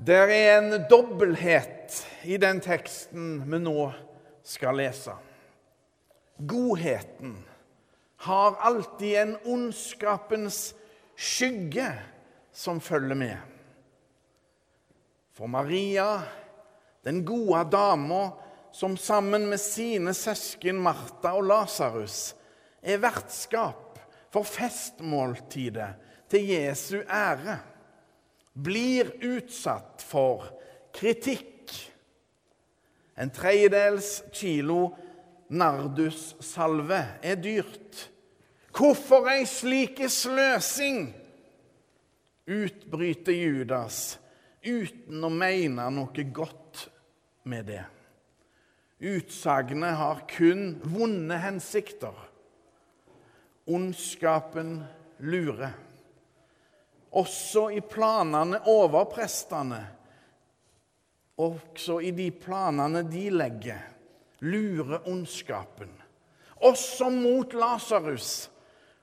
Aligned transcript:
Det 0.00 0.16
er 0.16 0.30
en 0.56 0.86
dobbelthet 0.88 1.98
i 2.24 2.38
den 2.40 2.62
teksten 2.64 3.42
vi 3.44 3.58
nå 3.60 3.90
skal 4.48 4.78
lese. 4.80 5.12
Godheten 6.40 7.34
har 8.24 8.56
alltid 8.64 9.18
en 9.20 9.34
ondskapens 9.44 10.70
skygge 11.20 11.90
som 12.48 12.80
følger 12.80 13.18
med. 13.20 13.36
For 15.36 15.52
Maria, 15.52 16.22
den 17.04 17.20
gode 17.28 17.66
dama 17.68 18.30
som 18.72 18.96
sammen 18.96 19.50
med 19.52 19.60
sine 19.60 20.14
søsken 20.16 20.80
Martha 20.80 21.34
og 21.36 21.44
Lasarus 21.44 22.32
er 22.80 23.02
vertskap 23.04 24.00
for 24.32 24.48
festmåltidet 24.48 25.92
til 26.32 26.54
Jesu 26.54 27.02
ære, 27.04 27.60
blir 28.54 29.12
utsatt 29.24 30.02
for 30.02 30.48
kritikk. 30.96 31.72
En 33.20 33.30
tredjedels 33.30 34.22
kilo 34.32 34.94
nardussalve 35.50 37.00
er 37.22 37.40
dyrt. 37.42 38.06
Hvorfor 38.74 39.28
ei 39.32 39.44
slik 39.48 40.00
sløsing? 40.08 41.10
utbryter 42.50 43.36
Judas 43.36 44.18
uten 44.66 45.24
å 45.24 45.30
mene 45.32 45.86
noe 45.94 46.24
godt 46.34 46.88
med 47.48 47.68
det. 47.70 47.84
Utsagnet 49.00 49.96
har 49.96 50.24
kun 50.28 50.74
vonde 50.84 51.38
hensikter. 51.40 52.16
Ondskapen 53.70 54.80
lurer. 55.24 55.72
Også 57.10 57.70
i 57.74 57.80
planene 57.82 58.60
over 58.70 59.08
prestene, 59.10 59.80
også 61.40 61.98
i 62.04 62.12
de 62.14 62.28
planene 62.30 63.02
de 63.08 63.24
legger, 63.34 63.80
lurer 64.46 65.08
ondskapen. 65.10 65.90
Også 66.60 67.08
mot 67.10 67.54
Lasarus, 67.56 68.50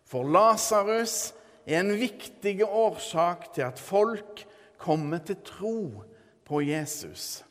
for 0.08 0.24
Lasarus 0.24 1.34
er 1.66 1.82
en 1.82 1.92
viktig 2.00 2.62
årsak 2.64 3.50
til 3.54 3.66
at 3.68 3.82
folk 3.82 4.46
kommer 4.80 5.20
til 5.26 5.42
tro 5.44 6.04
på 6.48 6.62
Jesus. 6.64 7.44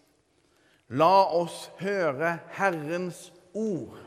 La 0.89 1.27
oss 1.35 1.67
høre 1.83 2.39
Herrens 2.55 3.33
ord. 3.53 3.99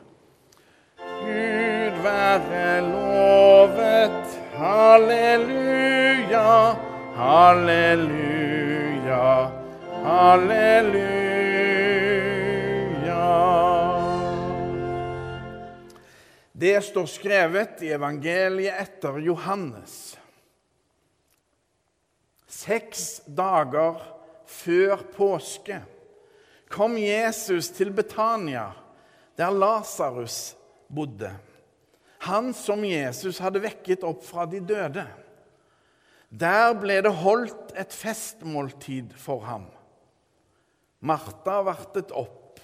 Gud 0.97 2.02
være 2.03 2.81
lovet. 2.88 4.39
Halleluja, 4.55 5.98
halleluja, 6.38 6.75
halleluja. 7.16 8.30
halleluja. 10.03 11.30
Det 16.52 16.81
står 16.83 17.05
skrevet 17.05 17.81
i 17.81 17.91
evangeliet 17.95 18.75
etter 18.81 19.19
Johannes. 19.23 20.17
Seks 22.49 23.21
dager 23.25 24.02
før 24.49 24.97
påske 25.16 25.80
kom 26.69 26.97
Jesus 26.99 27.69
til 27.73 27.93
Betania, 27.95 28.71
der 29.38 29.55
Lasarus 29.55 30.55
bodde. 30.88 31.31
Han 32.27 32.53
som 32.53 32.83
Jesus 32.86 33.39
hadde 33.39 33.61
vekket 33.64 34.03
opp 34.03 34.25
fra 34.27 34.45
de 34.45 34.59
døde. 34.59 35.05
Der 36.30 36.75
ble 36.77 36.99
det 37.02 37.13
holdt 37.23 37.73
et 37.80 37.94
festmåltid 37.95 39.16
for 39.17 39.41
ham. 39.47 39.66
Martha 41.02 41.61
vartet 41.66 42.11
opp, 42.13 42.59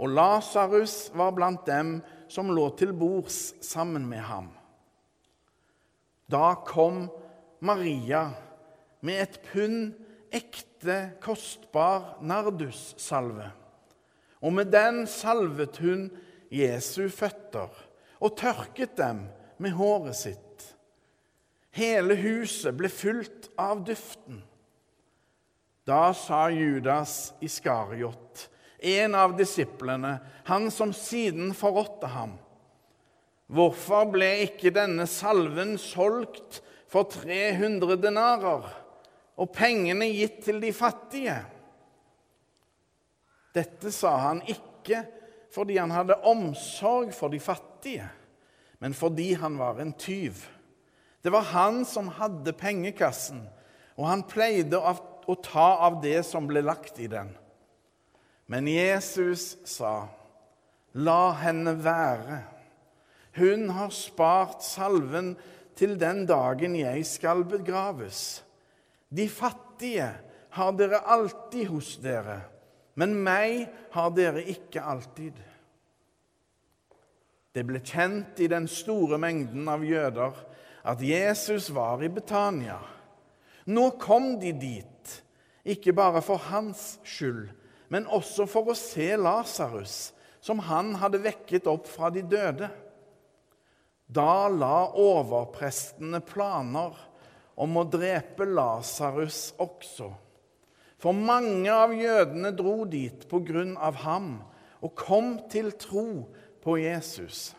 og 0.00 0.14
Lasarus 0.14 1.10
var 1.14 1.34
blant 1.36 1.66
dem 1.68 1.98
som 2.32 2.52
lå 2.54 2.70
til 2.78 2.94
bords 2.96 3.52
sammen 3.64 4.06
med 4.08 4.24
ham. 4.24 4.48
Da 6.30 6.54
kom 6.64 7.04
Maria 7.60 8.30
med 9.04 9.20
et 9.20 9.36
pund 9.50 9.92
ekte, 10.34 11.14
kostbar 11.22 12.16
nardussalve. 12.24 13.50
Og 14.44 14.52
med 14.52 14.72
den 14.72 15.04
salvet 15.08 15.78
hun 15.80 16.08
Jesu 16.52 17.08
føtter 17.12 17.70
og 18.20 18.36
tørket 18.38 18.96
dem 18.98 19.26
med 19.60 19.76
håret 19.76 20.16
sitt. 20.16 20.40
Hele 21.74 22.14
huset 22.20 22.76
ble 22.78 22.88
fylt 22.92 23.50
av 23.58 23.82
duften. 23.86 24.42
Da 25.84 26.14
sa 26.16 26.46
Judas 26.54 27.34
Iskariot, 27.44 28.48
en 28.78 29.14
av 29.18 29.34
disiplene, 29.36 30.16
han 30.48 30.70
som 30.72 30.92
siden 30.96 31.52
forrådte 31.56 32.08
ham, 32.14 32.38
Hvorfor 33.52 34.08
ble 34.14 34.30
ikke 34.46 34.72
denne 34.72 35.04
salven 35.10 35.76
solgt 35.80 36.62
for 36.90 37.10
300 37.12 37.98
denarer 38.00 38.70
og 39.36 39.50
pengene 39.52 40.08
gitt 40.14 40.40
til 40.46 40.62
de 40.62 40.72
fattige? 40.72 41.36
Dette 43.54 43.92
sa 43.94 44.16
han 44.30 44.40
ikke 44.48 45.04
fordi 45.54 45.76
han 45.78 45.92
hadde 45.94 46.16
omsorg 46.26 47.12
for 47.14 47.30
de 47.30 47.38
fattige, 47.38 48.08
men 48.82 48.96
fordi 48.96 49.34
han 49.38 49.58
var 49.60 49.78
en 49.78 49.92
tyv. 49.92 50.40
Det 51.24 51.32
var 51.32 51.46
han 51.54 51.84
som 51.88 52.10
hadde 52.18 52.52
pengekassen, 52.52 53.40
og 53.96 54.08
han 54.10 54.26
pleide 54.28 54.76
å 54.76 55.36
ta 55.40 55.68
av 55.86 56.02
det 56.04 56.18
som 56.28 56.44
ble 56.50 56.60
lagt 56.60 57.00
i 57.00 57.08
den. 57.08 57.30
Men 58.46 58.68
Jesus 58.68 59.56
sa, 59.64 60.08
'La 60.92 61.32
henne 61.32 61.72
være. 61.80 62.44
Hun 63.32 63.70
har 63.70 63.90
spart 63.90 64.62
salven 64.62 65.34
til 65.74 65.96
den 65.98 66.26
dagen 66.26 66.76
jeg 66.76 67.06
skal 67.06 67.44
begraves.' 67.44 68.42
'De 69.10 69.28
fattige 69.28 70.12
har 70.50 70.72
dere 70.72 71.00
alltid 71.08 71.66
hos 71.66 71.96
dere.' 71.96 72.54
men 72.94 73.16
meg 73.26 73.66
har 73.94 74.12
dere 74.14 74.42
ikke 74.50 74.82
alltid. 74.82 75.34
Det 77.54 77.62
ble 77.66 77.80
kjent 77.86 78.40
i 78.42 78.50
den 78.50 78.66
store 78.70 79.18
mengden 79.22 79.68
av 79.70 79.84
jøder 79.86 80.38
at 80.84 81.00
Jesus 81.00 81.70
var 81.72 82.02
i 82.04 82.10
Betania. 82.12 82.78
Nå 83.64 83.90
kom 84.00 84.34
de 84.40 84.52
dit, 84.52 85.12
ikke 85.64 85.94
bare 85.96 86.20
for 86.24 86.42
hans 86.50 86.98
skyld, 87.08 87.48
men 87.88 88.08
også 88.12 88.44
for 88.50 88.68
å 88.68 88.76
se 88.76 89.14
Lasarus, 89.16 90.12
som 90.44 90.60
han 90.66 90.92
hadde 91.00 91.22
vekket 91.24 91.68
opp 91.70 91.88
fra 91.88 92.10
de 92.12 92.20
døde. 92.28 92.68
Da 94.04 94.46
la 94.52 94.90
overprestene 95.00 96.20
planer 96.20 96.92
om 97.56 97.80
å 97.80 97.86
drepe 97.88 98.44
Lasarus 98.44 99.54
også. 99.62 100.10
For 101.00 101.16
mange 101.16 101.72
av 101.72 101.94
jødene 101.96 102.52
dro 102.56 102.82
dit 102.88 103.24
på 103.28 103.40
grunn 103.44 103.74
av 103.80 104.02
ham 104.04 104.36
og 104.84 104.92
kom 104.98 105.38
til 105.48 105.72
tro 105.80 106.26
på 106.64 106.76
Jesus. 106.80 107.54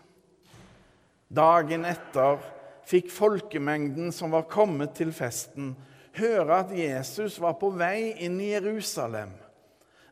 Dagen 1.25 1.85
etter 1.89 2.37
fikk 2.85 3.09
folkemengden 3.13 4.13
som 4.13 4.33
var 4.35 4.47
kommet 4.49 4.95
til 4.97 5.13
festen, 5.15 5.73
høre 6.15 6.61
at 6.63 6.73
Jesus 6.75 7.39
var 7.41 7.57
på 7.59 7.71
vei 7.75 8.13
inn 8.23 8.37
i 8.39 8.53
Jerusalem. 8.53 9.33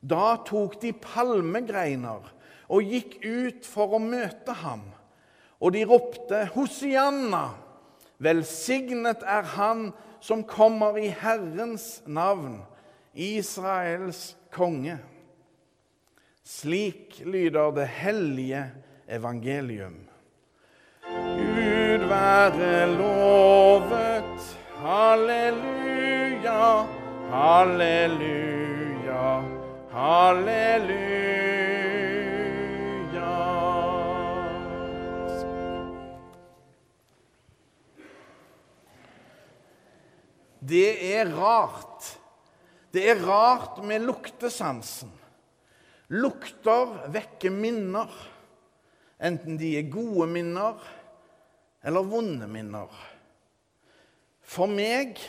Da 0.03 0.35
tok 0.43 0.79
de 0.81 0.91
palmegreiner 0.91 2.25
og 2.73 2.93
gikk 2.93 3.21
ut 3.23 3.67
for 3.67 3.95
å 3.95 4.01
møte 4.03 4.55
ham. 4.63 4.83
Og 5.63 5.75
de 5.75 5.85
ropte, 5.87 6.43
Hosianna! 6.55 7.53
Velsignet 8.23 9.23
er 9.27 9.47
Han 9.55 9.89
som 10.23 10.45
kommer 10.47 10.99
i 10.99 11.09
Herrens 11.11 12.01
navn. 12.07 12.61
Israels 13.13 14.33
konge. 14.53 14.97
Slik 16.43 17.19
lyder 17.25 17.71
det 17.75 17.87
hellige 17.99 18.63
evangelium. 19.07 19.99
Gud 21.03 21.72
være 22.13 22.87
lovet. 22.97 24.39
Halleluja, 24.83 26.65
halleluja, 27.31 29.27
halleluja. 29.93 31.03
Det 40.63 40.89
er 41.15 41.31
rart. 41.37 42.19
Det 42.93 43.09
er 43.09 43.23
rart 43.25 43.79
med 43.83 44.03
luktesansen. 44.05 45.11
Lukter 46.13 47.09
vekker 47.09 47.49
minner, 47.49 48.11
enten 49.17 49.57
de 49.57 49.71
er 49.79 49.87
gode 49.89 50.27
minner 50.29 50.77
eller 51.83 52.07
vonde 52.07 52.47
minner. 52.47 52.91
For 54.43 54.71
meg 54.71 55.19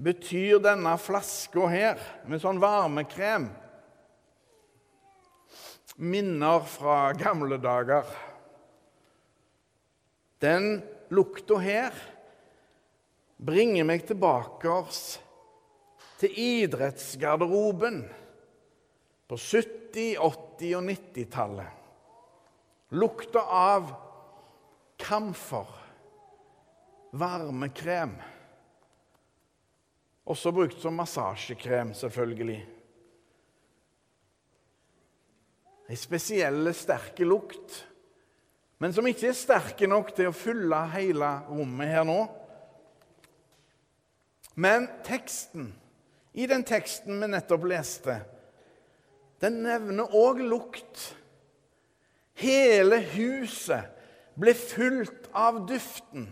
betyr 0.00 0.60
denne 0.62 0.94
flaska 1.00 1.66
her 1.70 2.00
med 2.30 2.42
sånn 2.42 2.60
varmekrem 2.62 3.48
minner 6.00 6.64
fra 6.64 7.10
gamle 7.18 7.58
dager. 7.60 8.06
Den 10.40 10.80
lukta 11.12 11.58
her 11.60 11.96
bringer 13.36 13.84
meg 13.88 14.06
tilbake 14.08 14.78
til 16.20 16.38
idrettsgarderoben 16.40 18.02
på 19.28 19.36
70-, 19.36 20.16
80- 20.16 20.76
og 20.78 20.88
90-tallet. 20.88 21.76
Lukta 22.96 23.42
av 23.44 23.92
kamfer, 25.00 25.68
varmekrem. 27.12 28.14
Også 30.30 30.52
brukt 30.54 30.78
som 30.82 30.94
massasjekrem, 30.94 31.94
selvfølgelig. 31.96 32.60
En 35.90 35.98
spesiell, 35.98 36.68
sterk 36.76 37.18
lukt, 37.26 37.80
men 38.78 38.94
som 38.94 39.06
ikke 39.10 39.32
er 39.32 39.36
sterk 39.36 39.80
nok 39.90 40.12
til 40.14 40.30
å 40.30 40.36
fylle 40.36 40.78
hele 40.94 41.32
rommet 41.50 41.90
her 41.90 42.06
nå. 42.06 42.20
Men 44.60 44.86
teksten, 45.06 45.72
i 46.32 46.46
den 46.46 46.62
teksten 46.66 47.18
vi 47.18 47.28
nettopp 47.32 47.66
leste, 47.68 48.20
den 49.42 49.62
nevner 49.64 50.14
òg 50.16 50.42
lukt. 50.44 51.08
Hele 52.40 53.00
huset 53.16 53.99
ble 54.38 54.54
fulgt 54.54 55.28
av 55.36 55.62
duften, 55.68 56.28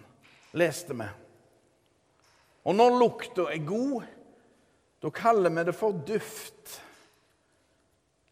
leste 0.56 0.97
vi. 0.97 1.09
Og 2.69 2.77
når 2.77 2.99
lukta 3.00 3.49
er 3.53 3.65
god, 3.67 4.06
da 5.03 5.11
kaller 5.15 5.55
vi 5.55 5.65
det 5.69 5.75
for 5.79 5.97
duft. 6.06 6.79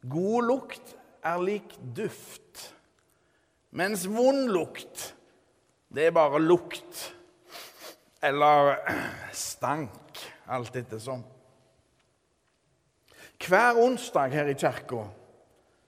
God 0.07 0.49
lukt 0.51 0.95
er 1.27 1.43
lik 1.43 1.75
duft, 1.97 2.69
mens 3.75 4.07
vond 4.07 4.47
lukt, 4.53 5.13
det 5.91 6.09
er 6.09 6.15
bare 6.15 6.43
lukt. 6.43 7.13
Eller 8.25 8.77
stank, 9.37 10.21
alt 10.51 10.77
ettersom. 10.79 11.21
Hver 13.47 13.79
onsdag 13.79 14.33
her 14.33 14.49
i 14.51 14.57
kirka 14.59 15.05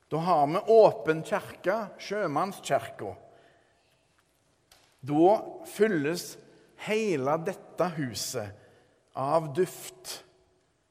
da 0.08 0.16
har 0.16 0.46
vi 0.46 0.60
åpen 0.72 1.22
kirke, 1.22 1.74
sjømannskirka. 2.00 3.12
Da 5.00 5.34
fylles 5.70 6.36
hele 6.86 7.36
dette 7.46 7.90
huset 7.96 8.50
av 9.18 9.52
duft. 9.54 10.24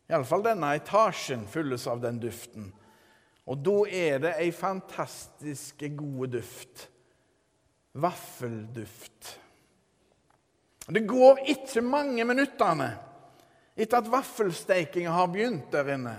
Iallfall 0.08 0.46
denne 0.46 0.76
etasjen 0.80 1.48
fylles 1.52 1.88
av 1.92 2.00
den 2.04 2.20
duften. 2.24 2.70
Og 3.48 3.60
da 3.64 3.76
er 3.88 4.22
det 4.24 4.34
ei 4.40 4.52
fantastisk 4.56 5.84
god 5.96 6.36
duft. 6.36 6.88
Vaffelduft. 7.98 9.34
Det 10.88 11.04
går 11.08 11.44
ikke 11.52 11.84
mange 11.84 12.24
minuttene 12.28 12.94
etter 13.78 14.00
at 14.00 14.10
vaffelsteikinga 14.10 15.12
har 15.14 15.28
begynt 15.32 15.72
der 15.74 15.92
inne. 15.98 16.16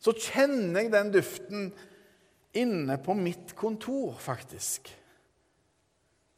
Så 0.00 0.12
kjenner 0.16 0.84
jeg 0.84 0.92
den 0.92 1.12
duften 1.12 1.70
inne 2.56 2.96
på 3.02 3.14
mitt 3.16 3.54
kontor, 3.58 4.14
faktisk. 4.20 4.88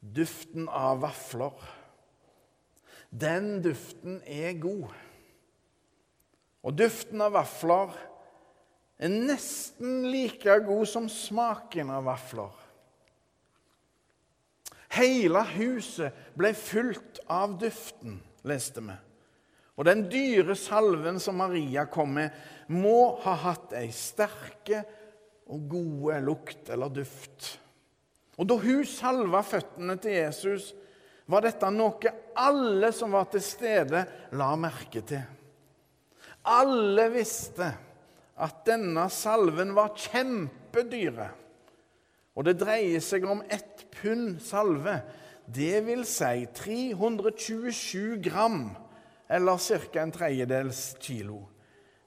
Duften 0.03 0.67
av 0.67 1.01
vafler. 1.05 1.55
Den 3.11 3.61
duften 3.63 4.19
er 4.27 4.57
god. 4.59 4.91
Og 6.63 6.75
duften 6.79 7.23
av 7.23 7.37
vafler 7.37 7.95
er 9.03 9.15
nesten 9.15 10.09
like 10.11 10.59
god 10.67 10.85
som 10.91 11.09
smaken 11.11 11.91
av 11.95 12.07
vafler. 12.11 12.53
Hele 14.93 15.41
huset 15.55 16.35
ble 16.37 16.53
fylt 16.57 17.23
av 17.31 17.57
duften, 17.61 18.19
leste 18.45 18.83
vi. 18.85 18.99
Og 19.81 19.87
den 19.89 20.05
dyre 20.13 20.55
salven 20.59 21.17
som 21.23 21.39
Maria 21.41 21.87
kom 21.89 22.13
med, 22.19 22.35
må 22.69 23.15
ha 23.25 23.37
hatt 23.47 23.73
ei 23.79 23.89
sterke 23.95 24.83
og 25.49 25.65
gode 25.73 26.21
lukt 26.27 26.69
eller 26.73 26.93
duft. 26.93 27.55
Og 28.41 28.49
da 28.49 28.57
hun 28.61 28.87
salva 28.89 29.43
føttene 29.45 29.99
til 30.01 30.17
Jesus, 30.17 30.73
var 31.29 31.45
dette 31.45 31.69
noe 31.73 32.13
alle 32.39 32.91
som 32.95 33.13
var 33.15 33.29
til 33.33 33.45
stede, 33.45 34.05
la 34.37 34.51
merke 34.59 35.03
til. 35.07 35.23
Alle 36.49 37.07
visste 37.13 37.69
at 38.43 38.65
denne 38.67 39.07
salven 39.13 39.75
var 39.77 39.93
kjempedyre. 39.95 41.29
Og 42.33 42.49
det 42.49 42.57
dreier 42.63 43.03
seg 43.05 43.27
om 43.29 43.45
ett 43.53 43.85
pund 43.93 44.41
salve. 44.43 44.97
Det 45.47 45.83
vil 45.85 46.05
si 46.09 46.47
327 46.57 48.19
gram, 48.25 48.71
eller 49.29 49.59
ca. 49.61 50.03
en 50.03 50.15
tredjedels 50.15 50.83
kilo. 51.01 51.43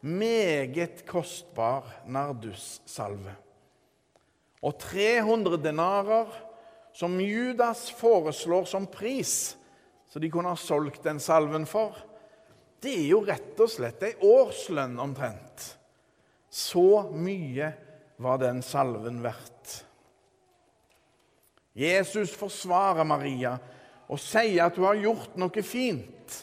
Meget 0.02 1.06
kostbar 1.08 1.88
nardussalve. 2.06 3.45
Og 4.66 4.74
300 4.82 5.60
denarer, 5.62 6.32
som 6.96 7.20
Judas 7.22 7.90
foreslår 7.94 8.66
som 8.66 8.88
pris, 8.90 9.54
så 10.10 10.20
de 10.20 10.30
kunne 10.32 10.54
ha 10.54 10.58
solgt 10.58 11.04
den 11.06 11.20
salven 11.22 11.68
for, 11.70 11.98
det 12.82 12.94
er 12.94 13.10
jo 13.10 13.24
rett 13.26 13.60
og 13.62 13.70
slett 13.72 14.04
ei 14.06 14.14
årslønn 14.24 14.98
omtrent. 15.02 15.66
Så 16.50 17.06
mye 17.12 17.72
var 18.22 18.40
den 18.40 18.62
salven 18.64 19.20
verdt. 19.26 19.82
Jesus 21.76 22.32
forsvarer 22.40 23.04
Maria 23.04 23.58
og 24.08 24.22
sier 24.22 24.64
at 24.68 24.78
hun 24.80 24.88
har 24.88 25.02
gjort 25.02 25.36
noe 25.40 25.64
fint, 25.66 26.38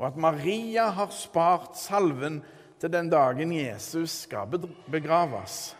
og 0.00 0.08
at 0.08 0.18
Maria 0.18 0.88
har 0.96 1.12
spart 1.12 1.76
salven 1.78 2.40
til 2.80 2.92
den 2.92 3.10
dagen 3.12 3.52
Jesus 3.52 4.22
skal 4.24 4.48
begraves. 4.90 5.74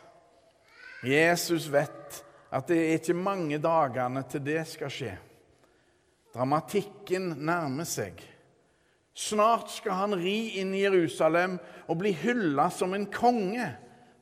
Jesus 1.05 1.69
vet 1.73 2.21
at 2.55 2.69
det 2.71 2.79
er 2.81 2.99
ikke 2.99 3.17
mange 3.19 3.59
dagene 3.63 4.23
til 4.31 4.45
det 4.47 4.63
skal 4.71 4.93
skje. 4.93 5.15
Dramatikken 6.35 7.35
nærmer 7.47 7.87
seg. 7.87 8.19
Snart 9.15 9.71
skal 9.71 9.99
han 10.01 10.17
ri 10.19 10.57
inn 10.59 10.73
i 10.75 10.83
Jerusalem 10.83 11.59
og 11.87 12.01
bli 12.01 12.11
hylla 12.19 12.67
som 12.75 12.97
en 12.97 13.07
konge, 13.13 13.69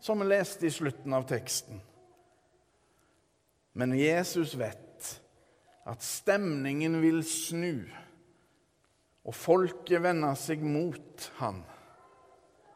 som 0.02 0.21
vi 0.21 0.28
leste 0.28 0.68
i 0.68 0.75
slutten 0.75 1.14
av 1.16 1.25
teksten. 1.30 1.80
Men 3.73 3.95
Jesus 3.97 4.52
vet 4.61 5.09
at 5.88 6.04
stemningen 6.04 6.99
vil 7.02 7.23
snu, 7.25 7.87
og 9.25 9.35
folket 9.35 10.02
vender 10.04 10.37
seg 10.38 10.61
mot 10.66 11.30
ham. 11.38 11.62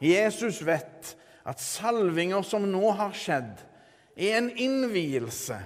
Jesus 0.01 0.63
vet 0.65 1.13
at 1.47 1.63
salvinger 1.63 2.45
som 2.47 2.65
nå 2.71 2.91
har 2.97 3.13
skjedd, 3.17 3.61
er 4.17 4.39
en 4.39 4.51
innvielse 4.51 5.59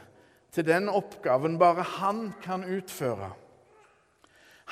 til 0.51 0.67
den 0.67 0.91
oppgaven 0.91 1.57
bare 1.61 1.87
han 1.99 2.31
kan 2.43 2.67
utføre. 2.67 3.31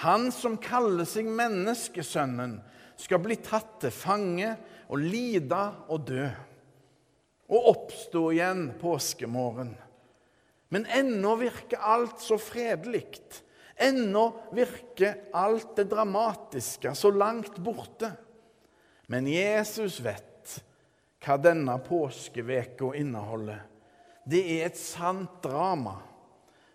Han 0.03 0.29
som 0.35 0.59
kaller 0.63 1.07
seg 1.09 1.27
menneskesønnen, 1.31 2.59
skal 2.99 3.23
bli 3.23 3.37
tatt 3.43 3.79
til 3.83 3.95
fange 3.95 4.53
og 4.91 5.03
lide 5.03 5.61
og 5.91 6.07
dø. 6.09 6.27
Og 7.49 7.69
oppstå 7.73 8.23
igjen 8.35 8.65
påskemorgen. 8.81 9.71
Men 10.75 10.85
ennå 10.93 11.37
virker 11.41 11.81
alt 11.81 12.21
så 12.21 12.37
fredelig. 12.43 13.07
Ennå 13.79 14.25
virker 14.53 15.31
alt 15.39 15.77
det 15.79 15.87
dramatiske 15.93 16.93
så 16.99 17.13
langt 17.15 17.57
borte. 17.63 18.11
Men 19.09 19.31
Jesus 19.31 20.03
vet 20.05 20.28
hva 21.25 21.37
denne 21.43 21.75
påskeveka 21.85 22.93
inneholder. 22.99 23.65
Det 24.29 24.43
er 24.59 24.69
et 24.69 24.79
sant 24.79 25.41
drama. 25.45 25.97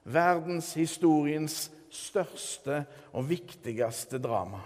Verdenshistoriens 0.03 1.69
største 1.93 2.83
og 3.13 3.29
viktigste 3.29 4.19
drama. 4.19 4.63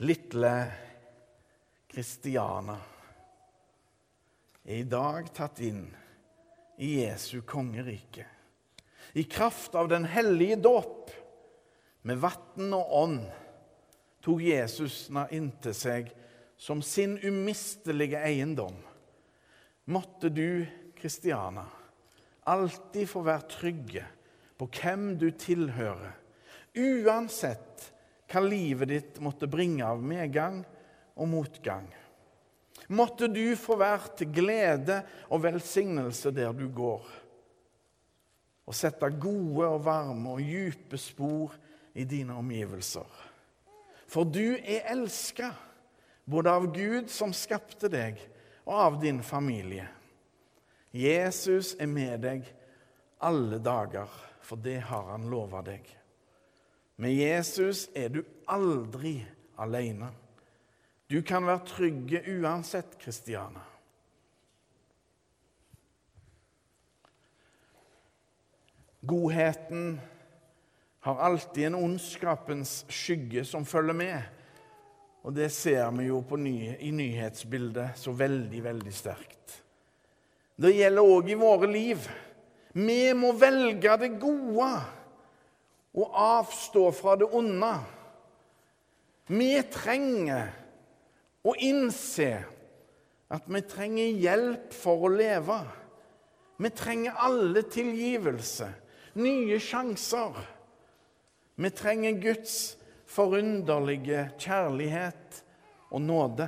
Lille 0.00 0.54
Kristiana 1.90 2.78
er 4.64 4.80
i 4.80 4.86
dag 4.88 5.28
tatt 5.36 5.60
inn 5.60 5.84
i 6.80 6.94
Jesu 7.02 7.42
kongerike. 7.44 8.24
I 9.12 9.26
kraft 9.28 9.74
av 9.74 9.90
den 9.90 10.06
hellige 10.08 10.56
dåp, 10.56 11.10
med 12.02 12.20
vann 12.22 12.72
og 12.72 12.94
ånd, 13.02 13.24
tok 14.24 14.42
Jesus 14.44 15.06
henne 15.08 15.26
inntil 15.34 15.76
seg 15.76 16.10
som 16.60 16.82
sin 16.84 17.16
umistelige 17.24 18.20
eiendom. 18.20 18.76
Måtte 19.90 20.28
du, 20.28 20.66
Kristiana, 20.96 21.64
alltid 22.44 23.08
få 23.08 23.22
være 23.24 23.48
trygge 23.48 24.04
på 24.60 24.68
hvem 24.68 25.14
du 25.18 25.30
tilhører, 25.32 26.20
Uansett 26.70 27.88
hva 28.30 28.42
livet 28.44 28.90
ditt 28.92 29.16
måtte 29.18 29.48
bringe 29.50 29.82
av 29.82 30.02
medgang 30.06 30.60
og 31.18 31.26
motgang. 31.32 31.88
Måtte 32.94 33.26
du 33.30 33.56
få 33.58 33.76
være 33.78 34.12
til 34.20 34.30
glede 34.34 35.00
og 35.30 35.42
velsignelse 35.42 36.30
der 36.34 36.54
du 36.54 36.68
går, 36.74 37.02
og 38.66 38.76
sette 38.76 39.10
gode 39.18 39.66
og 39.66 39.82
varme 39.82 40.36
og 40.36 40.44
dype 40.46 40.98
spor 40.98 41.56
i 41.98 42.06
dine 42.06 42.36
omgivelser. 42.38 43.29
For 44.10 44.26
du 44.26 44.56
er 44.58 44.88
elska, 44.90 45.52
både 46.24 46.50
av 46.50 46.66
Gud 46.74 47.10
som 47.10 47.34
skapte 47.36 47.90
deg, 47.92 48.18
og 48.66 48.74
av 48.74 48.98
din 49.02 49.22
familie. 49.22 49.86
Jesus 50.90 51.76
er 51.78 51.86
med 51.86 52.24
deg 52.24 52.48
alle 53.22 53.60
dager, 53.62 54.10
for 54.42 54.58
det 54.58 54.80
har 54.90 55.12
han 55.12 55.28
lova 55.30 55.62
deg. 55.62 55.86
Med 57.00 57.14
Jesus 57.14 57.86
er 57.96 58.10
du 58.12 58.20
aldri 58.50 59.20
alene. 59.62 60.10
Du 61.10 61.22
kan 61.26 61.46
være 61.46 61.66
trygge 61.70 62.20
uansett, 62.34 62.98
Kristiana. 63.00 63.62
Godheten 69.00 69.96
har 71.00 71.16
alltid 71.16 71.66
en 71.66 71.74
ondskapens 71.74 72.84
skygge 72.92 73.44
som 73.48 73.64
følger 73.64 73.96
med. 73.96 74.22
Og 75.24 75.34
det 75.36 75.50
ser 75.52 75.90
vi 75.96 76.08
jo 76.08 76.22
ny, 76.36 76.76
i 76.80 76.90
nyhetsbildet 76.92 77.96
så 78.00 78.12
veldig, 78.16 78.62
veldig 78.64 78.92
sterkt. 78.92 79.56
Det 80.60 80.74
gjelder 80.76 81.08
òg 81.16 81.30
i 81.32 81.38
våre 81.40 81.68
liv. 81.72 82.04
Vi 82.72 83.12
må 83.16 83.32
velge 83.32 83.96
det 84.00 84.14
gode 84.20 84.70
og 85.96 86.20
avstå 86.22 86.84
fra 86.94 87.16
det 87.20 87.28
onde. 87.32 87.72
Vi 89.30 89.52
trenger 89.72 90.52
å 91.46 91.56
innse 91.56 92.30
at 93.30 93.46
vi 93.48 93.60
trenger 93.64 94.20
hjelp 94.20 94.72
for 94.74 95.06
å 95.06 95.12
leve. 95.12 95.60
Vi 96.60 96.70
trenger 96.76 97.20
alle 97.24 97.62
tilgivelse, 97.72 98.68
nye 99.16 99.60
sjanser. 99.62 100.36
Vi 101.60 101.70
trenger 101.76 102.16
Guds 102.16 102.78
forunderlige 103.10 104.30
kjærlighet 104.40 105.42
og 105.90 106.00
nåde. 106.00 106.46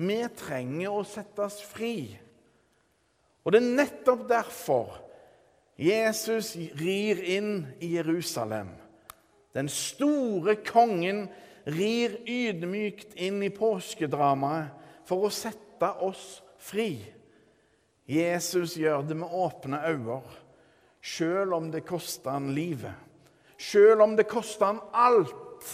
Vi 0.00 0.22
trenger 0.38 0.94
å 0.94 1.02
settes 1.04 1.58
fri. 1.60 2.16
Og 3.44 3.52
det 3.52 3.60
er 3.60 3.76
nettopp 3.82 4.24
derfor 4.30 4.96
Jesus 5.76 6.54
rir 6.80 7.20
inn 7.20 7.66
i 7.84 7.92
Jerusalem. 7.98 8.72
Den 9.52 9.68
store 9.68 10.56
kongen 10.64 11.26
rir 11.68 12.16
ydmykt 12.24 13.12
inn 13.20 13.42
i 13.44 13.52
påskedramaet 13.52 14.72
for 15.06 15.28
å 15.28 15.32
sette 15.32 15.92
oss 16.04 16.40
fri. 16.56 16.94
Jesus 18.08 18.78
gjør 18.80 19.04
det 19.04 19.16
med 19.20 19.32
åpne 19.44 19.82
øyne, 19.90 20.22
sjøl 21.04 21.52
om 21.56 21.68
det 21.74 21.84
koster 21.84 22.38
han 22.38 22.54
livet. 22.56 23.05
Sjøl 23.58 24.02
om 24.04 24.16
det 24.18 24.28
koster 24.30 24.66
han 24.72 24.82
alt. 24.92 25.70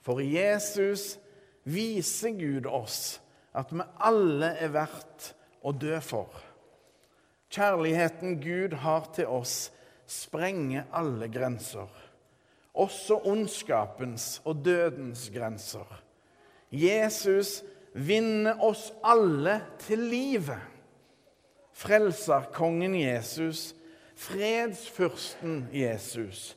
For 0.00 0.22
i 0.22 0.30
Jesus 0.36 1.16
viser 1.68 2.36
Gud 2.38 2.66
oss 2.66 3.18
at 3.56 3.72
vi 3.74 3.82
alle 3.98 4.54
er 4.62 4.70
verdt 4.74 5.32
å 5.66 5.74
dø 5.74 5.98
for. 6.04 6.30
Kjærligheten 7.50 8.38
Gud 8.42 8.78
har 8.84 9.10
til 9.16 9.26
oss, 9.26 9.72
sprenger 10.10 10.86
alle 10.94 11.26
grenser 11.30 11.90
også 12.74 13.20
ondskapens 13.24 14.40
og 14.44 14.64
dødens 14.64 15.30
grenser. 15.34 16.02
Jesus 16.70 17.62
vinner 17.94 18.62
oss 18.62 18.92
alle 19.04 19.60
til 19.78 19.98
livet. 19.98 20.60
Frelserkongen 21.72 22.94
Jesus, 22.94 23.74
fredsfyrsten 24.16 25.68
Jesus, 25.72 26.56